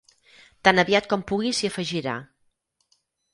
Tan 0.67 0.83
aviat 0.83 1.09
com 1.11 1.25
pugui 1.33 1.51
s'hi 1.59 1.71
afegirà. 1.73 2.17